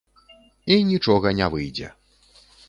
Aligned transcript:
І 0.75 0.77
нічога 0.91 1.35
не 1.41 1.51
выйдзе. 1.57 1.91